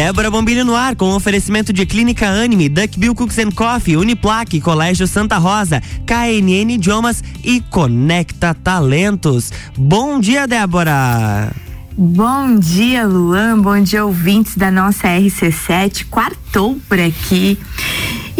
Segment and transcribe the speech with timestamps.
[0.00, 5.06] Débora Bombilho no ar com oferecimento de Clínica Anime, Duckbill Cooks and Coffee, Uniplaque, Colégio
[5.06, 9.52] Santa Rosa, KNN Idiomas e Conecta Talentos.
[9.76, 11.52] Bom dia, Débora!
[11.94, 13.60] Bom dia, Luan.
[13.60, 16.06] Bom dia, ouvintes da nossa RC7.
[16.08, 17.58] Quartou por aqui.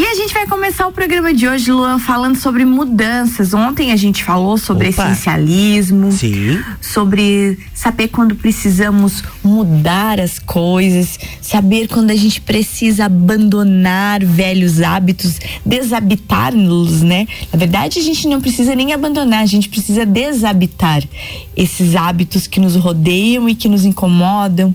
[0.01, 3.53] E a gente vai começar o programa de hoje, Luan, falando sobre mudanças.
[3.53, 5.03] Ontem a gente falou sobre Opa.
[5.03, 6.59] essencialismo, Sim.
[6.81, 15.39] sobre saber quando precisamos mudar as coisas, saber quando a gente precisa abandonar velhos hábitos,
[15.67, 17.29] desabitá-los, né?
[17.53, 21.05] Na verdade, a gente não precisa nem abandonar, a gente precisa desabitar
[21.55, 24.75] esses hábitos que nos rodeiam e que nos incomodam.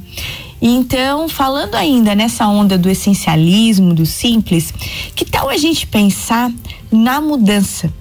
[0.62, 4.73] Então, falando ainda nessa onda do essencialismo, do simples,
[5.16, 6.52] que tal a gente pensar
[6.91, 7.91] na mudança?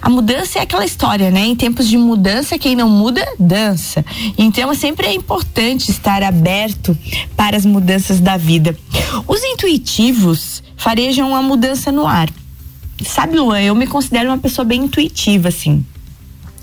[0.00, 1.44] A mudança é aquela história, né?
[1.44, 4.04] Em tempos de mudança, quem não muda, dança.
[4.38, 6.96] Então, sempre é importante estar aberto
[7.36, 8.76] para as mudanças da vida.
[9.26, 12.30] Os intuitivos farejam a mudança no ar.
[13.04, 15.84] Sabe, Luan, eu me considero uma pessoa bem intuitiva, assim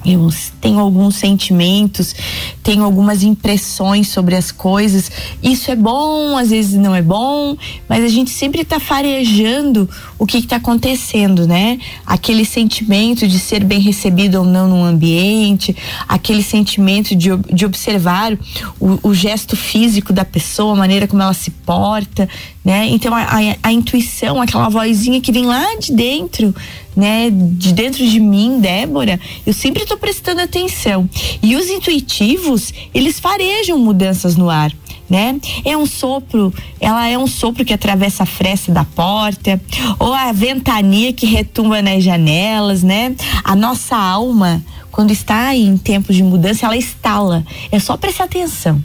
[0.05, 2.13] eu tenho alguns sentimentos,
[2.61, 5.09] tenho algumas impressões sobre as coisas.
[5.41, 7.55] Isso é bom, às vezes não é bom,
[7.87, 11.79] mas a gente sempre está farejando o que está acontecendo, né?
[12.05, 15.75] Aquele sentimento de ser bem recebido ou não no ambiente,
[16.07, 18.33] aquele sentimento de, de observar
[18.79, 22.27] o, o gesto físico da pessoa, a maneira como ela se porta,
[22.63, 22.87] né?
[22.87, 26.53] Então a, a, a intuição, aquela vozinha que vem lá de dentro
[26.95, 31.09] né, de dentro de mim, Débora, eu sempre estou prestando atenção.
[31.41, 34.71] E os intuitivos, eles farejam mudanças no ar.
[35.09, 35.39] Né?
[35.65, 39.61] É um sopro, ela é um sopro que atravessa a fresta da porta,
[39.99, 43.15] ou a ventania que retumba nas janelas, né?
[43.43, 47.45] A nossa alma, quando está em tempos de mudança, ela estala.
[47.71, 48.83] É só prestar atenção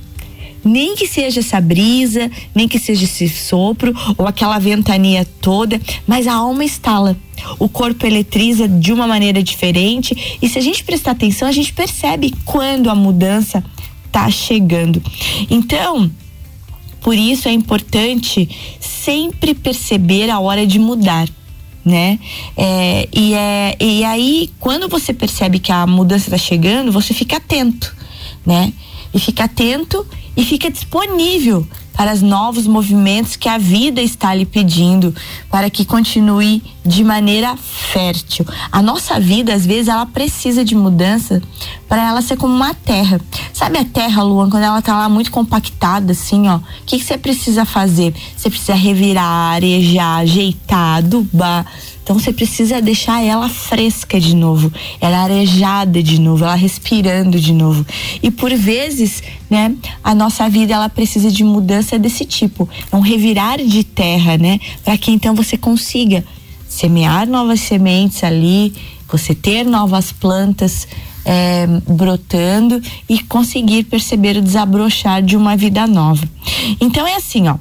[0.68, 6.26] nem que seja essa brisa, nem que seja esse sopro ou aquela ventania toda, mas
[6.26, 7.16] a alma estala.
[7.58, 11.72] O corpo eletriza de uma maneira diferente e se a gente prestar atenção, a gente
[11.72, 13.64] percebe quando a mudança
[14.06, 15.02] está chegando.
[15.48, 16.10] Então,
[17.00, 18.48] por isso é importante
[18.80, 21.28] sempre perceber a hora de mudar
[21.88, 22.18] né?
[22.54, 27.38] É, e, é, e aí, quando você percebe que a mudança está chegando, você fica
[27.38, 27.96] atento,
[28.44, 28.72] né?
[29.14, 30.06] E fica atento
[30.38, 35.12] e fica disponível para os novos movimentos que a vida está lhe pedindo,
[35.50, 38.46] para que continue de maneira fértil.
[38.70, 41.42] A nossa vida, às vezes, ela precisa de mudança
[41.88, 43.20] para ela ser como uma terra.
[43.52, 46.58] Sabe a terra, Luan, quando ela está lá muito compactada, assim, ó?
[46.58, 48.14] O que, você precisa fazer?
[48.36, 51.66] Você precisa revirar, arejar, ajeitar, adubar
[52.08, 57.52] então você precisa deixar ela fresca de novo, ela arejada de novo, ela respirando de
[57.52, 57.84] novo.
[58.22, 63.00] E por vezes, né, a nossa vida ela precisa de mudança desse tipo, é um
[63.00, 66.24] revirar de terra, né, para que então você consiga
[66.66, 68.72] semear novas sementes ali,
[69.06, 70.88] você ter novas plantas
[71.26, 76.26] é, brotando e conseguir perceber o desabrochar de uma vida nova.
[76.80, 77.56] Então é assim, ó.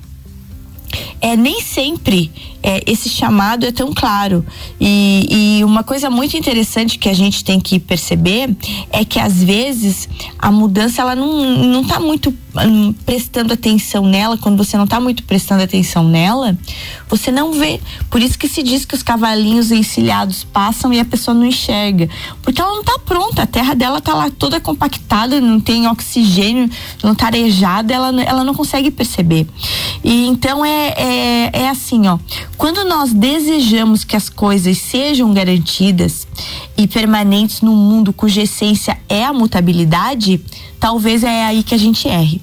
[1.19, 2.31] É nem sempre
[2.67, 4.45] é, esse chamado é tão claro.
[4.77, 8.53] E, e, uma coisa muito interessante que a gente tem que perceber
[8.91, 14.37] é que às vezes a mudança ela não, não tá muito um, prestando atenção nela,
[14.37, 16.57] quando você não está muito prestando atenção nela,
[17.07, 17.79] você não vê.
[18.09, 22.09] Por isso que se diz que os cavalinhos encilhados passam e a pessoa não enxerga.
[22.41, 26.69] Porque ela não está pronta, a terra dela está lá toda compactada, não tem oxigênio,
[27.01, 29.47] não está arejada, ela, ela não consegue perceber.
[30.03, 32.17] E então é, é, é assim, ó
[32.57, 36.27] quando nós desejamos que as coisas sejam garantidas
[36.75, 40.41] e permanentes num mundo cuja essência é a mutabilidade,
[40.79, 42.41] talvez é aí que a gente erre.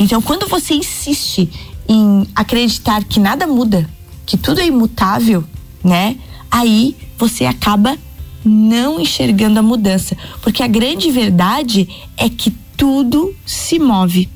[0.00, 1.48] Então, quando você insiste
[1.88, 3.88] em acreditar que nada muda,
[4.26, 5.44] que tudo é imutável,
[5.82, 6.16] né?
[6.50, 7.96] Aí você acaba
[8.44, 14.28] não enxergando a mudança, porque a grande verdade é que tudo se move.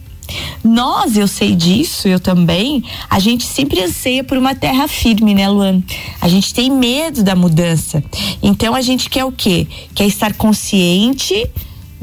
[0.64, 5.48] Nós, eu sei disso, eu também, a gente sempre anseia por uma terra firme, né,
[5.48, 5.82] Luan?
[6.20, 8.02] A gente tem medo da mudança.
[8.42, 9.66] Então a gente quer o quê?
[9.94, 11.48] Quer estar consciente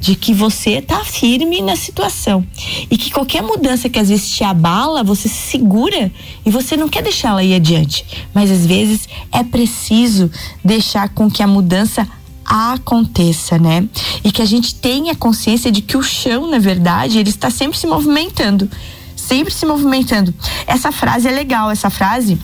[0.03, 2.45] de que você tá firme na situação
[2.91, 6.11] e que qualquer mudança que às vezes te abala, você se segura
[6.45, 8.05] e você não quer deixar ela ir adiante.
[8.33, 10.29] Mas às vezes é preciso
[10.63, 12.05] deixar com que a mudança
[12.45, 13.87] aconteça, né?
[14.23, 17.77] E que a gente tenha consciência de que o chão, na verdade, ele está sempre
[17.77, 18.69] se movimentando,
[19.15, 20.33] sempre se movimentando.
[20.67, 22.39] Essa frase é legal, essa frase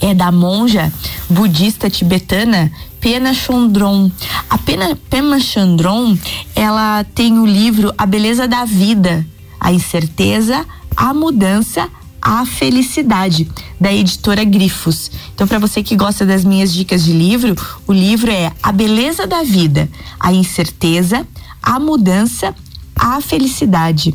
[0.00, 0.92] é da monja
[1.30, 2.70] budista tibetana
[3.00, 4.10] Pena Chandron.
[4.48, 6.16] A Pena, Pema Chandron,
[6.54, 9.26] ela tem o livro A Beleza da Vida,
[9.60, 10.64] a incerteza,
[10.96, 11.88] a mudança,
[12.24, 15.10] A Felicidade, da editora Grifos.
[15.34, 17.54] Então, para você que gosta das minhas dicas de livro,
[17.86, 21.26] o livro é A Beleza da Vida, a Incerteza,
[21.62, 22.54] a Mudança
[22.96, 24.14] a felicidade.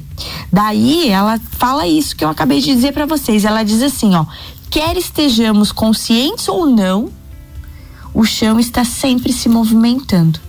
[0.51, 3.45] Daí ela fala isso que eu acabei de dizer para vocês.
[3.45, 4.25] Ela diz assim, ó:
[4.69, 7.09] quer estejamos conscientes ou não,
[8.13, 10.39] o chão está sempre se movimentando.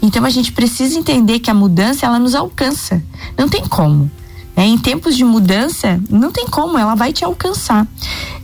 [0.00, 3.02] Então a gente precisa entender que a mudança ela nos alcança.
[3.36, 4.10] Não tem como.
[4.56, 7.86] É, em tempos de mudança, não tem como, ela vai te alcançar.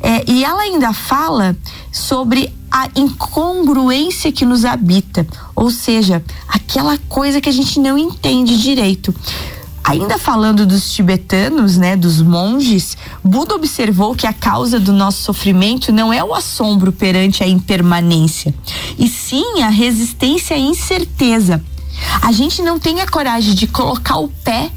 [0.03, 1.57] É, e ela ainda fala
[1.93, 5.27] sobre a incongruência que nos habita,
[5.57, 9.15] ou seja, aquela coisa que a gente não entende direito.
[9.83, 15.91] Ainda falando dos tibetanos, né, dos monges, Buda observou que a causa do nosso sofrimento
[15.91, 18.55] não é o assombro perante a impermanência,
[18.99, 21.63] e sim a resistência à incerteza.
[22.23, 24.71] A gente não tem a coragem de colocar o pé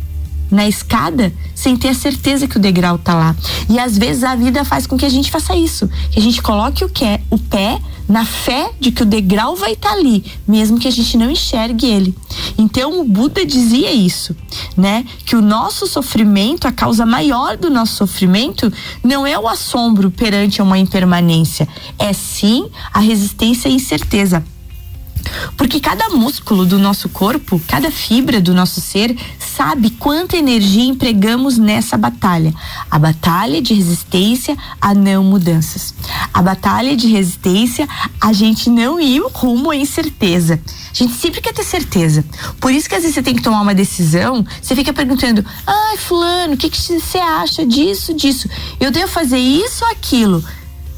[0.53, 3.35] na escada sem ter a certeza que o degrau tá lá.
[3.69, 6.41] E às vezes a vida faz com que a gente faça isso, que a gente
[6.41, 10.23] coloque o, que, o pé na fé de que o degrau vai estar tá ali,
[10.47, 12.15] mesmo que a gente não enxergue ele.
[12.57, 14.35] Então o Buda dizia isso,
[14.75, 15.05] né?
[15.25, 18.71] Que o nosso sofrimento, a causa maior do nosso sofrimento,
[19.03, 21.67] não é o assombro perante uma impermanência,
[21.97, 24.43] é sim a resistência e incerteza.
[25.57, 31.57] Porque cada músculo do nosso corpo, cada fibra do nosso ser, sabe quanta energia empregamos
[31.57, 32.53] nessa batalha.
[32.89, 35.93] A batalha de resistência a não mudanças.
[36.33, 37.87] A batalha de resistência
[38.19, 40.59] a gente não ir rumo à incerteza.
[40.91, 42.23] A gente sempre quer ter certeza.
[42.59, 45.97] Por isso que às vezes você tem que tomar uma decisão, você fica perguntando: ai,
[45.97, 48.47] Fulano, o que, que você acha disso, disso?
[48.79, 50.43] Eu devo fazer isso ou aquilo?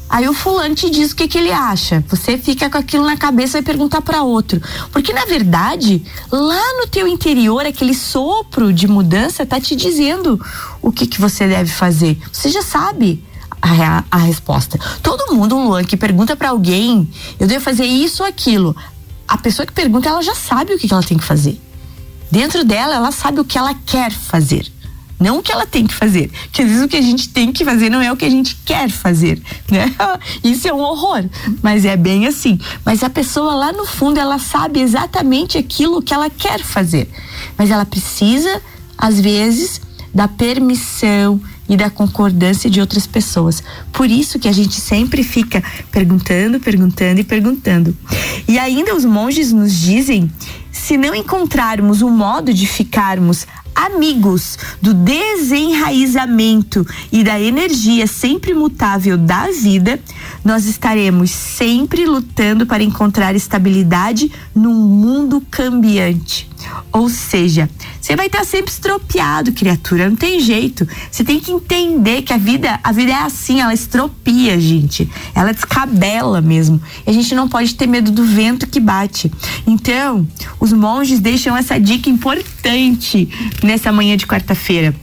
[0.08, 2.04] Aí o fulano te diz o que, que ele acha.
[2.08, 4.62] Você fica com aquilo na cabeça e perguntar para outro.
[4.92, 10.40] Porque na verdade, lá no teu interior, aquele sopro de mudança tá te dizendo
[10.80, 12.18] o que, que você deve fazer.
[12.32, 13.24] Você já sabe.
[13.62, 14.78] A, a, resposta.
[15.02, 17.08] Todo mundo, Luan, que pergunta para alguém,
[17.40, 18.76] eu devo fazer isso ou aquilo.
[19.26, 21.60] A pessoa que pergunta, ela já sabe o que, que ela tem que fazer.
[22.30, 24.70] Dentro dela, ela sabe o que ela quer fazer.
[25.18, 26.30] Não o que ela tem que fazer.
[26.44, 28.30] Porque às vezes o que a gente tem que fazer não é o que a
[28.30, 29.40] gente quer fazer,
[29.70, 29.94] né?
[30.44, 31.24] Isso é um horror,
[31.62, 32.58] mas é bem assim.
[32.84, 37.08] Mas a pessoa lá no fundo, ela sabe exatamente aquilo que ela quer fazer.
[37.56, 38.60] Mas ela precisa,
[38.98, 39.80] às vezes,
[40.14, 43.62] da permissão e da concordância de outras pessoas.
[43.92, 47.96] Por isso que a gente sempre fica perguntando, perguntando e perguntando.
[48.46, 50.30] E ainda os monges nos dizem:
[50.70, 59.18] se não encontrarmos um modo de ficarmos amigos do desenraizamento e da energia sempre mutável
[59.18, 60.00] da vida,
[60.46, 66.48] nós estaremos sempre lutando para encontrar estabilidade num mundo cambiante.
[66.92, 67.68] Ou seja,
[68.00, 70.86] você vai estar sempre estropiado, criatura, não tem jeito.
[71.10, 75.10] Você tem que entender que a vida, a vida é assim, ela estropia, gente.
[75.34, 76.80] Ela descabela mesmo.
[77.04, 79.32] E a gente não pode ter medo do vento que bate.
[79.66, 80.28] Então,
[80.60, 83.28] os monges deixam essa dica importante
[83.64, 84.94] nessa manhã de quarta-feira.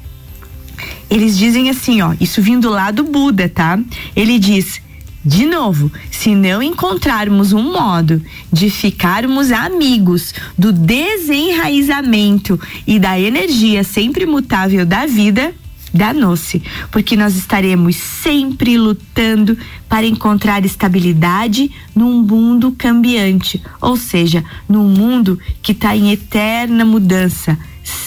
[1.09, 3.77] Eles dizem assim, ó, isso vindo lá do Buda, tá?
[4.15, 4.81] Ele diz:
[5.25, 8.21] de novo, se não encontrarmos um modo
[8.51, 15.55] de ficarmos amigos do desenraizamento e da energia sempre mutável da vida,
[15.93, 16.61] danou-se,
[16.91, 25.39] porque nós estaremos sempre lutando para encontrar estabilidade num mundo cambiante, ou seja, num mundo
[25.61, 27.57] que está em eterna mudança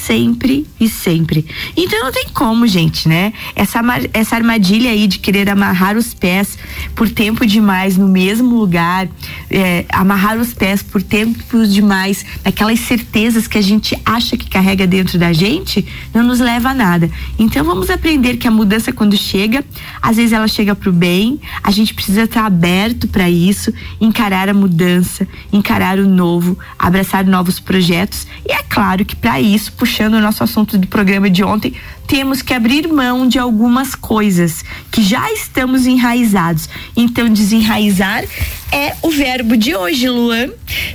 [0.07, 1.45] sempre e sempre.
[1.77, 3.33] Então não tem como, gente, né?
[3.57, 3.81] Essa,
[4.13, 6.57] essa armadilha aí de querer amarrar os pés
[6.95, 9.09] por tempo demais no mesmo lugar,
[9.51, 14.87] é, amarrar os pés por tempo demais, aquelas certezas que a gente acha que carrega
[14.87, 15.85] dentro da gente,
[16.15, 17.11] não nos leva a nada.
[17.37, 19.65] Então vamos aprender que a mudança quando chega,
[20.01, 24.55] às vezes ela chega pro bem, a gente precisa estar aberto para isso, encarar a
[24.55, 30.21] mudança, encarar o novo, abraçar novos projetos e é claro que para isso, puxando o
[30.21, 31.73] nosso assunto do programa de ontem,
[32.07, 36.69] temos que abrir mão de algumas coisas que já estamos enraizados.
[36.97, 38.25] Então, desenraizar
[38.73, 40.49] é o verbo de hoje, Luan.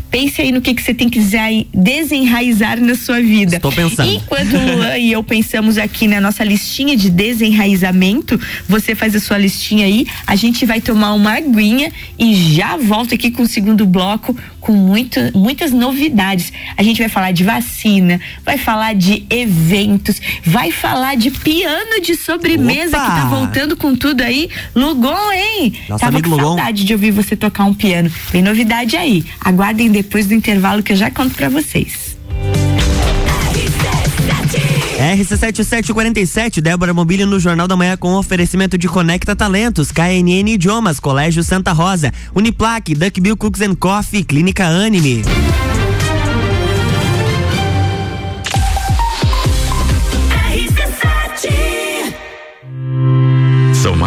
[0.10, 1.20] Pense aí no que, que você tem que
[1.74, 3.56] desenraizar na sua vida.
[3.56, 4.10] Estou pensando.
[4.10, 9.20] Enquanto o Luan e eu pensamos aqui na nossa listinha de desenraizamento, você faz a
[9.20, 13.48] sua listinha aí, a gente vai tomar uma aguinha e já volta aqui com o
[13.48, 16.54] segundo bloco com muito, muitas novidades.
[16.78, 22.16] A gente vai falar de vacina, vai falar de eventos, vai falar de piano de
[22.16, 23.06] sobremesa Opa!
[23.06, 24.50] que tá voltando com tudo aí.
[24.76, 25.74] Lugon, hein?
[25.90, 26.44] Nossa Tava com Lugon.
[26.44, 28.10] saudade de ouvir você tocar um piano.
[28.32, 29.26] Tem novidade aí.
[29.40, 32.16] Aguardem depois do intervalo que eu já conto para vocês.
[35.02, 41.44] RC7747, Débora Mobílio no Jornal da Manhã com oferecimento de Conecta Talentos, KNN Idiomas, Colégio
[41.44, 45.24] Santa Rosa, Uniplaque, Duckbill Cooks and Coffee, Clínica Anime.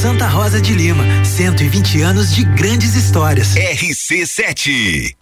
[0.00, 3.54] Santa Rosa de Lima, 120 anos de grandes histórias.
[3.54, 5.14] RC7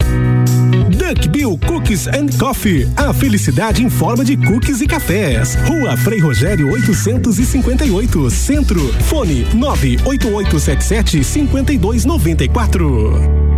[0.96, 2.88] Duck Bill Cookies and Coffee.
[2.96, 5.56] A felicidade em forma de cookies e cafés.
[5.66, 8.94] Rua Frei Rogério 858, Centro.
[9.02, 13.57] Fone 98877 5294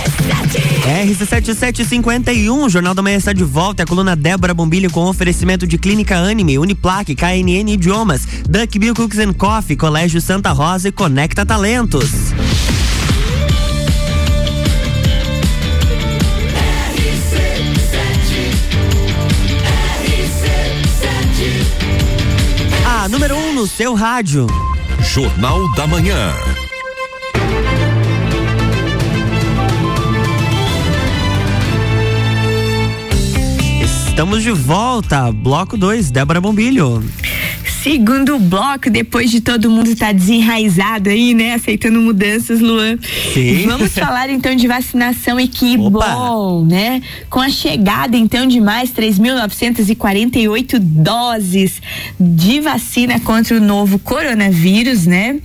[0.51, 3.83] RC7751, Jornal da Manhã está de volta.
[3.83, 9.19] A coluna Débora Bombilho com oferecimento de Clínica Anime, Uniplaque, KNN Idiomas, Duck Bill Cooks
[9.19, 12.09] and Coffee, Colégio Santa Rosa e Conecta Talentos.
[22.85, 24.47] A número 1 um no seu rádio.
[25.01, 26.33] Jornal da Manhã.
[34.11, 37.01] Estamos de volta, bloco 2, Débora Bombilho.
[37.81, 41.53] Segundo bloco, depois de todo mundo estar tá desenraizado aí, né?
[41.53, 42.99] Aceitando mudanças, Luan.
[43.33, 43.65] Sim.
[43.65, 46.09] Vamos falar então de vacinação e que Opa.
[46.09, 47.01] bom, né?
[47.29, 51.81] Com a chegada então de mais 3.948 doses
[52.19, 55.39] de vacina contra o novo coronavírus, né?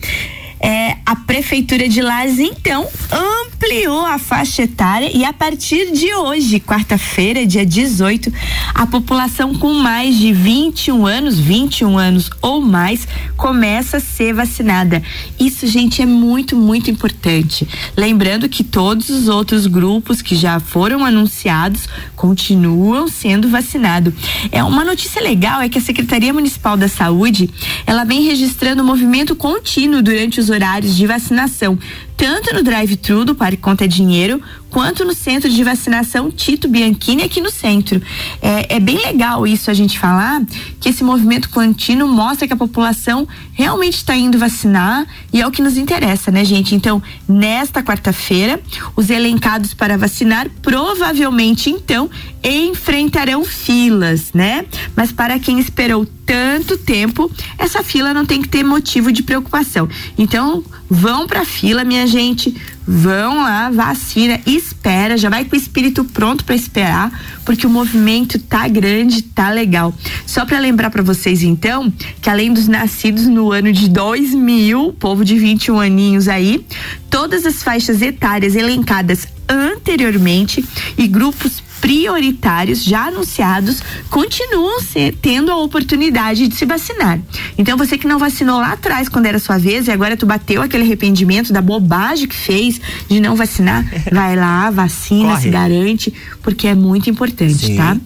[0.61, 6.61] É, a Prefeitura de Lages, então, ampliou a faixa etária e a partir de hoje,
[6.61, 8.33] quarta-feira, dia 18,
[8.75, 15.03] a população com mais de 21 anos, 21 anos ou mais, começa a ser vacinada.
[15.39, 17.69] Isso, gente, é muito, muito importante.
[17.97, 24.13] Lembrando que todos os outros grupos que já foram anunciados continuam sendo vacinados.
[24.51, 27.51] É uma notícia legal é que a Secretaria Municipal da Saúde,
[27.87, 31.79] ela vem registrando um movimento contínuo durante os horários de vacinação,
[32.17, 34.43] tanto no drive-thru do Parque Conta Dinheiro,
[34.76, 37.99] quanto no centro de vacinação Tito Bianchini aqui no centro.
[38.42, 40.42] É, é, bem legal isso a gente falar,
[40.78, 45.50] que esse movimento contínuo mostra que a população realmente está indo vacinar e é o
[45.50, 46.75] que nos interessa, né, gente?
[46.75, 48.61] Então, nesta quarta-feira,
[48.95, 52.11] os elencados para vacinar provavelmente, então,
[52.45, 54.66] enfrentarão filas, né?
[54.95, 59.88] Mas para quem esperou tanto tempo, essa fila não tem que ter motivo de preocupação.
[60.18, 62.55] Então, vão pra fila, minha gente.
[62.88, 67.11] Vão lá, vacina, espera, já vai com o espírito pronto para esperar,
[67.45, 69.93] porque o movimento tá grande, tá legal.
[70.25, 75.25] Só para lembrar para vocês então, que além dos nascidos no ano de 2000, povo
[75.25, 76.64] de 21 aninhos aí,
[77.11, 80.64] todas as faixas etárias elencadas anteriormente
[80.97, 87.21] e grupos prioritários já anunciados continuam ser, tendo a oportunidade de se vacinar.
[87.56, 90.62] Então você que não vacinou lá atrás quando era sua vez e agora tu bateu
[90.62, 95.42] aquele arrependimento da bobagem que fez de não vacinar, vai lá, vacina, Corre.
[95.42, 96.14] se garante,
[96.47, 97.76] porque é muito importante, Sim.
[97.76, 97.97] tá?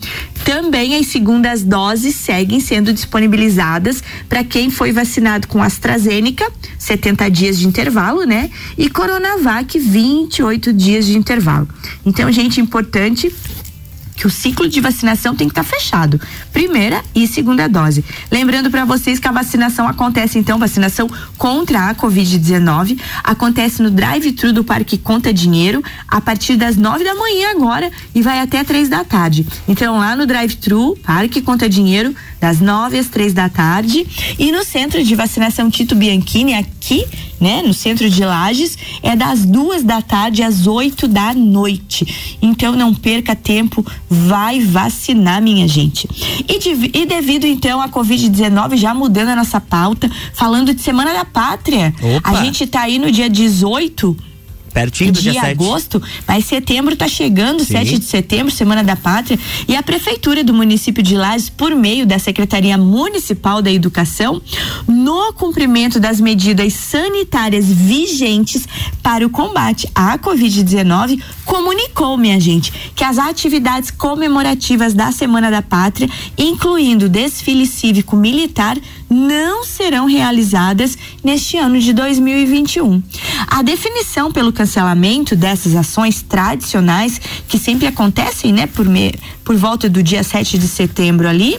[0.46, 7.58] Também as segundas doses seguem sendo disponibilizadas para quem foi vacinado com AstraZeneca, 70 dias
[7.58, 8.48] de intervalo, né?
[8.78, 11.68] E Coronavac, 28 dias de intervalo.
[12.06, 13.30] Então, gente, importante
[14.20, 16.20] que o ciclo de vacinação tem que estar tá fechado.
[16.52, 18.04] Primeira e segunda dose.
[18.30, 21.08] Lembrando para vocês que a vacinação acontece então, vacinação
[21.38, 27.14] contra a Covid-19, acontece no drive-thru do Parque Conta Dinheiro a partir das nove da
[27.14, 29.46] manhã agora e vai até três da tarde.
[29.66, 34.06] Então lá no drive-thru, Parque Conta Dinheiro, das nove às três da tarde
[34.38, 37.04] e no centro de vacinação Tito Bianchini aqui,
[37.40, 42.38] né, no centro de Lages, é das duas da tarde às oito da noite.
[42.40, 46.08] Então não perca tempo, vai vacinar, minha gente.
[46.48, 51.12] E, de, e devido então à Covid-19, já mudando a nossa pauta, falando de Semana
[51.12, 52.30] da Pátria, Opa.
[52.30, 54.29] a gente está aí no dia 18
[54.72, 57.72] Pertinho do de dia agosto, mas setembro está chegando, Sim.
[57.72, 62.06] 7 de setembro, Semana da Pátria, e a Prefeitura do município de Lages, por meio
[62.06, 64.40] da Secretaria Municipal da Educação,
[64.86, 68.66] no cumprimento das medidas sanitárias vigentes
[69.02, 75.62] para o combate à Covid-19, comunicou, minha gente, que as atividades comemorativas da Semana da
[75.62, 76.08] Pátria,
[76.38, 78.76] incluindo desfile cívico militar,
[79.10, 83.02] não serão realizadas neste ano de 2021.
[83.48, 89.12] A definição pelo cancelamento dessas ações tradicionais que sempre acontecem, né, por, me,
[89.50, 91.58] por volta do dia 7 de setembro ali,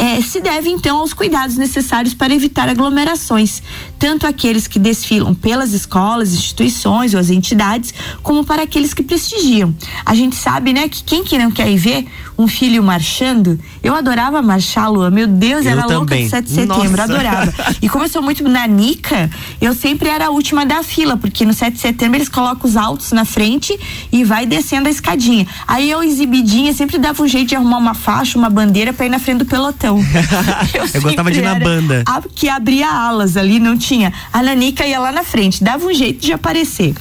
[0.00, 3.62] é, se deve então aos cuidados necessários para evitar aglomerações,
[3.98, 9.74] tanto aqueles que desfilam pelas escolas, instituições ou as entidades, como para aqueles que prestigiam.
[10.06, 12.06] A gente sabe, né, que quem que não quer ir ver
[12.38, 15.96] um filho marchando, eu adorava marchar, Lua, meu Deus, eu era também.
[15.96, 17.02] louca de 7 de setembro, Nossa.
[17.02, 17.54] adorava.
[17.82, 21.52] E como eu sou muito nanica, eu sempre era a última da fila, porque no
[21.52, 23.78] 7 de setembro eles colocam os altos na frente
[24.10, 25.46] e vai descendo a escadinha.
[25.66, 29.08] Aí eu exibidinha sempre dava um jeito de arrumar uma faixa, uma bandeira para ir
[29.08, 29.98] na frente do pelotão.
[30.74, 32.02] eu, eu gostava de ir na banda.
[32.06, 34.12] A, que abria alas ali, não tinha.
[34.32, 36.94] A Nanica ia lá na frente, dava um jeito de aparecer.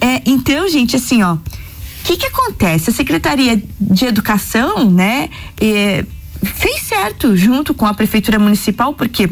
[0.00, 1.34] É, então, gente, assim, ó.
[1.34, 1.40] O
[2.04, 2.90] que que acontece?
[2.90, 5.28] A Secretaria de Educação, né,
[5.60, 6.04] é,
[6.42, 9.28] fez certo junto com a Prefeitura Municipal, porque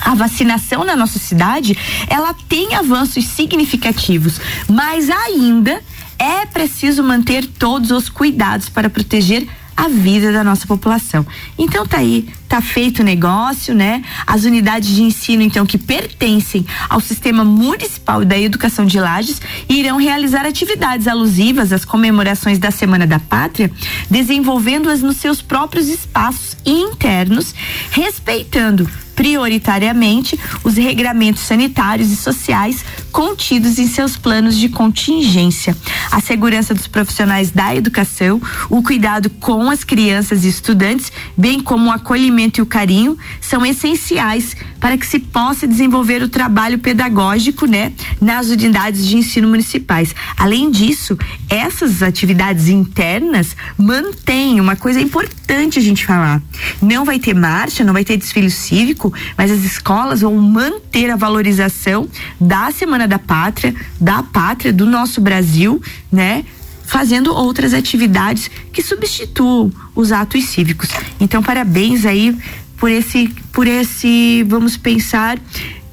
[0.00, 1.76] a vacinação na nossa cidade,
[2.08, 5.80] ela tem avanços significativos, mas ainda
[6.22, 11.26] é preciso manter todos os cuidados para proteger a vida da nossa população.
[11.58, 14.04] Então tá aí, tá feito o negócio, né?
[14.24, 19.96] As unidades de ensino então que pertencem ao Sistema Municipal da Educação de Lages irão
[19.96, 23.72] realizar atividades alusivas às comemorações da Semana da Pátria,
[24.08, 27.52] desenvolvendo-as nos seus próprios espaços internos,
[27.90, 35.76] respeitando prioritariamente os regramentos sanitários e sociais contidos em seus planos de contingência.
[36.10, 41.90] A segurança dos profissionais da educação, o cuidado com as crianças e estudantes, bem como
[41.90, 47.66] o acolhimento e o carinho, são essenciais para que se possa desenvolver o trabalho pedagógico,
[47.66, 50.14] né, nas unidades de ensino municipais.
[50.36, 51.16] Além disso,
[51.48, 56.42] essas atividades internas mantêm uma coisa importante a gente falar.
[56.80, 61.16] Não vai ter marcha, não vai ter desfile cívico, mas as escolas vão manter a
[61.16, 62.08] valorização
[62.40, 66.44] da Semana da Pátria, da pátria do nosso Brasil, né?
[66.84, 70.88] Fazendo outras atividades que substituam os atos cívicos.
[71.18, 72.36] Então, parabéns aí
[72.76, 75.38] por esse, por esse, vamos pensar,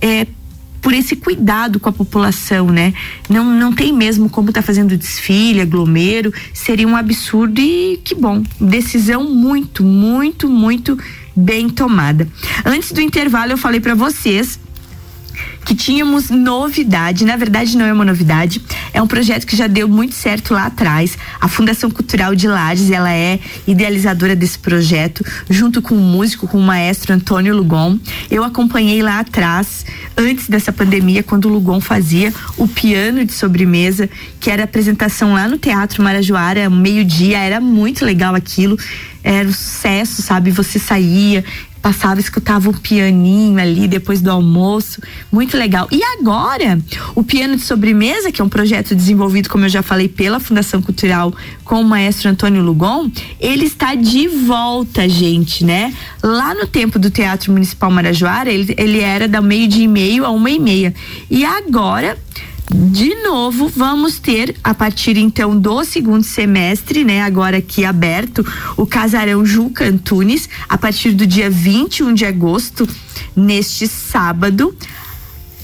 [0.02, 0.26] é,
[0.82, 2.94] por esse cuidado com a população, né?
[3.30, 8.44] Não, não tem mesmo como tá fazendo desfile, aglomero, seria um absurdo e que bom.
[8.60, 10.98] Decisão muito, muito, muito
[11.36, 12.28] bem tomada.
[12.66, 14.60] Antes do intervalo eu falei para vocês
[15.70, 18.60] que tínhamos novidade, na verdade não é uma novidade,
[18.92, 21.16] é um projeto que já deu muito certo lá atrás.
[21.40, 26.58] A Fundação Cultural de Lages, ela é idealizadora desse projeto, junto com o músico, com
[26.58, 28.00] o maestro Antônio Lugon.
[28.32, 29.86] Eu acompanhei lá atrás,
[30.18, 35.48] antes dessa pandemia, quando o Lugon fazia o piano de sobremesa, que era apresentação lá
[35.48, 38.76] no Teatro Marajoara, meio-dia, era muito legal aquilo
[39.24, 40.52] era um sucesso, sabe?
[40.52, 41.44] Você saía
[41.82, 45.88] passava, escutava o pianinho ali depois do almoço, muito legal.
[45.92, 46.80] E agora,
[47.16, 50.82] o piano de sobremesa, que é um projeto desenvolvido, como eu já falei, pela Fundação
[50.82, 55.94] Cultural com o maestro Antônio Lugon, ele está de volta, gente, né?
[56.22, 60.26] Lá no tempo do Teatro Municipal Marajoara, ele, ele era da meio dia e meio
[60.26, 60.94] a uma e meia.
[61.30, 62.18] E agora
[62.72, 68.46] de novo, vamos ter, a partir então do segundo semestre, né, agora aqui aberto,
[68.78, 72.88] o Casarão Juca Antunes, a partir do dia 21 de agosto,
[73.36, 74.76] neste sábado,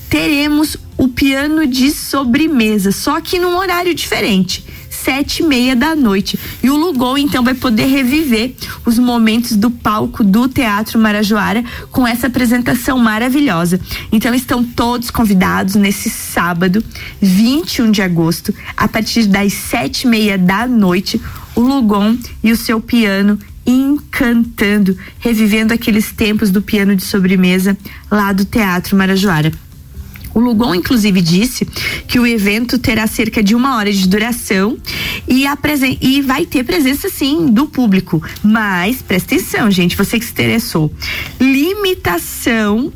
[0.09, 4.65] teremos o piano de sobremesa, só que num horário diferente
[5.05, 6.37] sete e meia da noite.
[6.63, 12.07] E o Lugol, então, vai poder reviver os momentos do palco do Teatro Marajoara com
[12.07, 13.79] essa apresentação maravilhosa.
[14.11, 16.83] Então, estão todos convidados nesse sábado,
[17.21, 21.21] 21 de agosto, a partir das sete e meia da noite,
[21.55, 27.77] o Lugon e o seu piano encantando, revivendo aqueles tempos do piano de sobremesa
[28.09, 29.51] lá do Teatro Marajoara.
[30.35, 31.65] O Lugon, inclusive, disse
[32.07, 34.77] que o evento terá cerca de uma hora de duração
[35.25, 35.45] e,
[36.01, 38.21] e vai ter presença, sim, do público.
[38.43, 40.93] Mas, presta atenção, gente, você que se interessou.
[41.39, 42.91] Limitação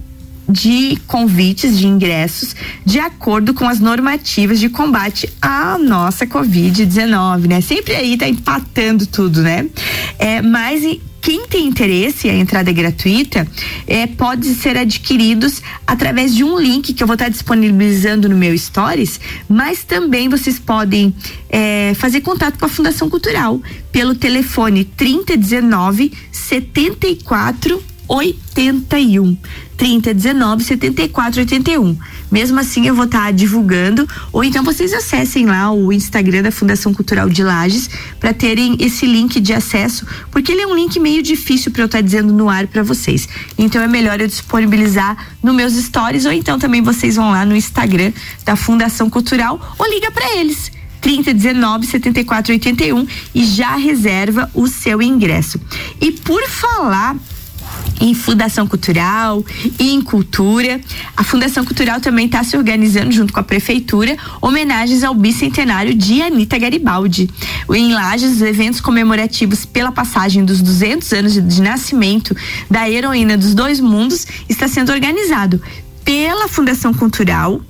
[0.50, 7.62] de convites de ingressos de acordo com as normativas de combate à nossa Covid-19, né?
[7.62, 9.68] Sempre aí tá empatando tudo, né?
[10.18, 10.84] É, mas
[11.30, 13.48] quem tem interesse, a entrada é gratuita,
[13.86, 18.58] é, pode ser adquiridos através de um link que eu vou estar disponibilizando no meu
[18.58, 21.14] Stories, mas também vocês podem
[21.48, 23.62] é, fazer contato com a Fundação Cultural
[23.92, 29.38] pelo telefone 3019 74 81
[29.78, 31.98] 3019 74 81.
[32.32, 36.52] Mesmo assim, eu vou estar tá divulgando, ou então vocês acessem lá o Instagram da
[36.52, 37.90] Fundação Cultural de Lages
[38.20, 41.86] para terem esse link de acesso, porque ele é um link meio difícil para eu
[41.88, 43.28] estar tá dizendo no ar para vocês.
[43.58, 47.56] Então é melhor eu disponibilizar nos meus stories, ou então também vocês vão lá no
[47.56, 48.12] Instagram
[48.46, 50.72] da Fundação Cultural ou liga para eles.
[51.02, 55.60] 3019 7481 e já reserva o seu ingresso.
[56.02, 57.16] E por falar
[58.00, 59.44] em Fundação Cultural
[59.80, 60.80] e em Cultura.
[61.16, 66.22] A Fundação Cultural também está se organizando junto com a Prefeitura homenagens ao bicentenário de
[66.22, 67.30] Anitta Garibaldi.
[67.70, 72.36] Em Lages, os eventos comemorativos pela passagem dos 200 anos de, de nascimento
[72.70, 75.62] da heroína dos dois mundos está sendo organizado
[76.04, 77.62] pela Fundação Cultural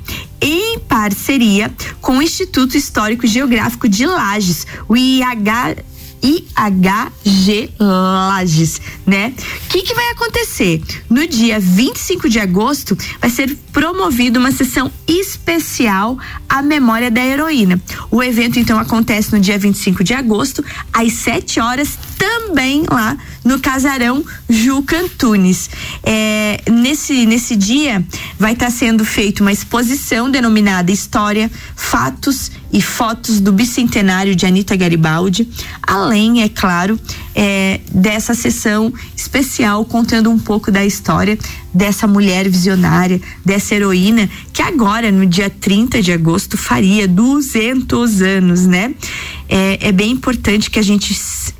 [0.42, 5.84] em parceria com o Instituto Histórico Geográfico de Lages, o IH
[6.22, 9.34] IHG Lages, né?
[9.66, 10.82] O que, que vai acontecer?
[11.10, 17.82] No dia 25 de agosto vai ser promovida uma sessão especial à memória da heroína.
[18.12, 23.60] O evento então acontece no dia 25 de agosto, às 7 horas, também lá no
[23.60, 25.70] Casarão Juca Antunes.
[26.04, 28.04] É, nesse, nesse dia
[28.38, 34.46] vai estar tá sendo feita uma exposição denominada História, Fatos e Fotos do Bicentenário de
[34.46, 35.50] Anita Garibaldi,
[35.82, 37.00] além, é claro,
[37.36, 41.38] é, dessa sessão especial contando um pouco da história
[41.74, 48.66] dessa mulher visionária, dessa heroína que agora, no dia 30 de agosto, faria 200 anos,
[48.66, 48.94] né?
[49.48, 51.14] É, é bem importante que a gente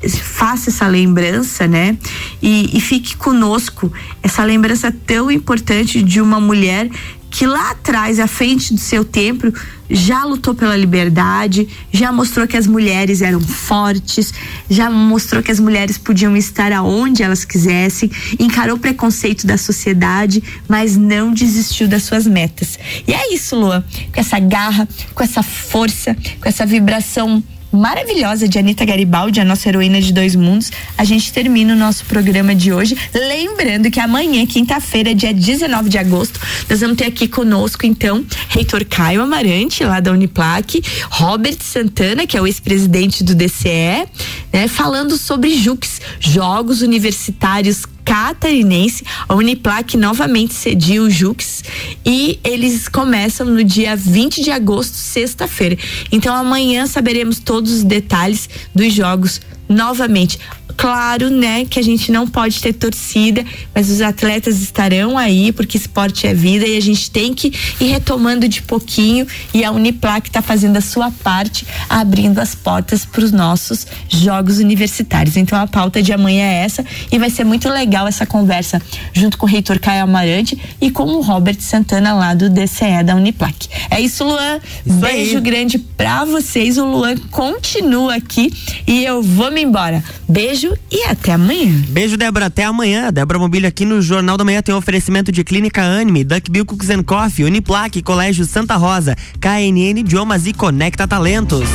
[0.08, 1.96] faça essa lembrança, né?
[2.42, 3.92] E, e fique conosco
[4.22, 6.88] essa lembrança tão importante de uma mulher
[7.30, 9.52] que lá atrás, à frente do seu tempo,
[9.88, 14.34] já lutou pela liberdade, já mostrou que as mulheres eram fortes,
[14.68, 20.42] já mostrou que as mulheres podiam estar aonde elas quisessem, encarou o preconceito da sociedade,
[20.68, 22.78] mas não desistiu das suas metas.
[23.06, 28.58] E é isso, Lua, com essa garra, com essa força, com essa vibração maravilhosa de
[28.58, 32.72] Anitta Garibaldi, a nossa heroína de dois mundos, a gente termina o nosso programa de
[32.72, 32.96] hoje.
[33.14, 38.84] Lembrando que amanhã, quinta-feira, dia 19 de agosto, nós vamos ter aqui conosco, então, reitor
[38.84, 44.06] Caio Amarante, lá da Uniplac, Robert Santana, que é o ex-presidente do DCE,
[44.52, 49.04] né, falando sobre JUCs, Jogos Universitários catarinense.
[49.28, 51.62] A Uniplac novamente cediu o Jux
[52.04, 55.76] e eles começam no dia 20 de agosto, sexta-feira.
[56.10, 60.38] Então amanhã saberemos todos os detalhes dos jogos novamente.
[60.76, 65.76] Claro, né, que a gente não pode ter torcida, mas os atletas estarão aí, porque
[65.76, 69.26] esporte é vida e a gente tem que ir retomando de pouquinho.
[69.52, 74.58] E a Uniplac está fazendo a sua parte, abrindo as portas para os nossos Jogos
[74.58, 75.36] Universitários.
[75.36, 78.80] Então a pauta de amanhã é essa e vai ser muito legal essa conversa
[79.12, 83.14] junto com o reitor Caio Amarante e com o Robert Santana lá do DCE da
[83.14, 83.68] Uniplac.
[83.90, 84.58] É isso, Luan.
[84.86, 85.42] Isso Beijo aí.
[85.42, 86.78] grande para vocês.
[86.78, 88.50] O Luan continua aqui
[88.86, 90.02] e eu vou me me embora.
[90.28, 91.72] Beijo e até amanhã.
[91.88, 92.46] Beijo, Débora.
[92.46, 93.12] Até amanhã.
[93.12, 96.64] Débora Mobília aqui no Jornal da Manhã tem um oferecimento de Clínica Anime, Duck Bill
[96.64, 101.68] Cooks and Coffee, Uniplaque, Colégio Santa Rosa, KNN Idiomas e Conecta Talentos.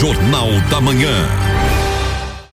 [0.00, 1.51] Jornal da Manhã.